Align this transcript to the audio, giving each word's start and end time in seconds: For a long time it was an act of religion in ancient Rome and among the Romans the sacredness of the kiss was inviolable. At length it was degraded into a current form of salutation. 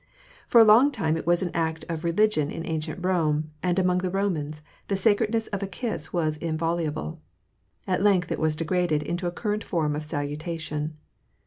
For 0.47 0.59
a 0.59 0.63
long 0.63 0.89
time 0.91 1.15
it 1.15 1.27
was 1.27 1.43
an 1.43 1.51
act 1.53 1.85
of 1.87 2.03
religion 2.03 2.49
in 2.49 2.65
ancient 2.65 3.05
Rome 3.05 3.51
and 3.61 3.77
among 3.77 3.99
the 3.99 4.09
Romans 4.09 4.63
the 4.87 4.95
sacredness 4.95 5.45
of 5.49 5.59
the 5.59 5.67
kiss 5.67 6.11
was 6.11 6.37
inviolable. 6.37 7.21
At 7.85 8.01
length 8.01 8.31
it 8.31 8.39
was 8.39 8.55
degraded 8.55 9.03
into 9.03 9.27
a 9.27 9.31
current 9.31 9.63
form 9.63 9.95
of 9.95 10.03
salutation. 10.03 10.97